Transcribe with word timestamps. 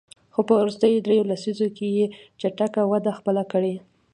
خو 0.33 0.39
په 0.47 0.53
وروستیو 0.59 1.03
دریوو 1.05 1.29
لسیزو 1.31 1.67
کې 1.77 1.87
یې 1.97 2.05
چټکه 2.39 2.81
وده 2.91 3.11
خپله 3.19 3.43
کړې. 3.51 3.73